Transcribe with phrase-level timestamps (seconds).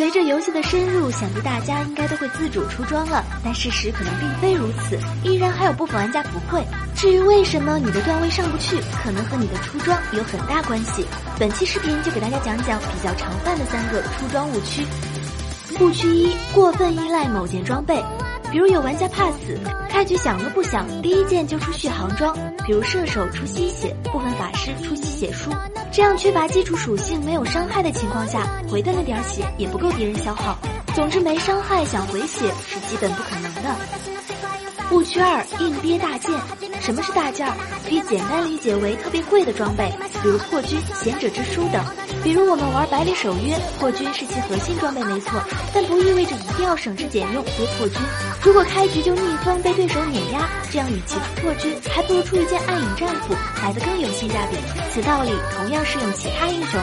[0.00, 3.22] 随着游戏的深入，想必大家应该都会自主出装了。
[3.44, 6.64] 但事实可能并非如此，依然还有部分玩家不会。
[6.96, 11.04] 至于为什么你的段位上不去，可能和你的出装有很大关系。
[11.38, 14.86] 本期视频就给大家讲讲比较常犯的三个出装误区。
[15.78, 18.02] 误区一：过分依赖某件装备。
[18.50, 19.58] 比如有玩家怕死，
[19.88, 22.36] 开局想都不想，第一件就出续航装，
[22.66, 25.50] 比如射手出吸血，部分法师出吸血书。
[25.92, 30.58] 这样缺乏基础属性、没有伤害的情况下，回的那点血也不够敌人消耗。
[30.94, 34.09] 总之没伤害想回血是基本不可能的。
[34.90, 36.32] 误区二：硬憋大件。
[36.80, 37.46] 什么是大件？
[37.84, 41.84] 可以简单理解为特别贵的装备，比如破军、贤者之书等。
[42.24, 45.40] 比如我们玩百里守约，破军是其核心装备没错，
[45.72, 48.00] 但不意味着一定要省吃俭用憋破军。
[48.42, 54.56] 如果开局就逆风被对手碾压，这样与其出破军，还不如出一件暗影战斧来的更有性价比。
[54.92, 56.80] 此道理同样适用其他英雄。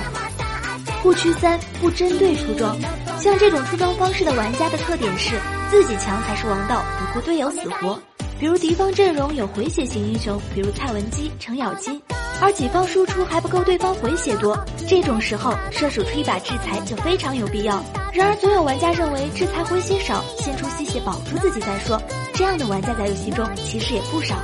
[1.03, 2.75] 误区三：不针对出装。
[3.19, 5.35] 像这种出装方式的玩家的特点是，
[5.71, 7.97] 自己强才是王道，不顾队友死活。
[8.39, 11.99] 比如敌方阵容有回血型英雄，比如蔡文姬、程咬金，
[12.39, 17.83] 而己方输出还不够对方回血多，这种时候射手出一把制裁就非常有必要。
[18.13, 21.99] 然而总有玩家认为制裁回血少，先出吸血保住自己再说，
[22.33, 24.35] 这样的玩家在游戏中其实也不少。